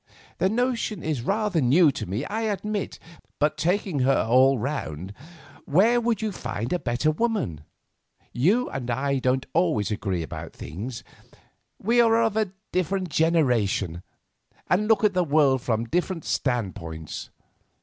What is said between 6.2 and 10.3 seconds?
you find a better woman? You and I don't always agree